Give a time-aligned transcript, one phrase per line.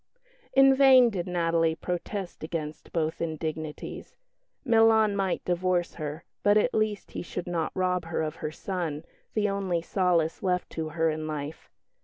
[0.53, 4.15] In vain did Natalie protest against both indignities.
[4.65, 9.05] Milan might divorce her; but at least he should not rob her of her son,
[9.35, 11.69] the only solace left to her in life.